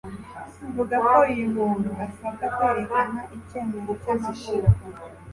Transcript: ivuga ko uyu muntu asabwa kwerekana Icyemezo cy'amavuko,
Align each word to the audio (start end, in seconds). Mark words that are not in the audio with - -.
ivuga 0.67 0.95
ko 1.07 1.15
uyu 1.31 1.45
muntu 1.55 1.89
asabwa 2.05 2.45
kwerekana 2.55 3.19
Icyemezo 3.37 3.91
cy'amavuko, 4.01 4.85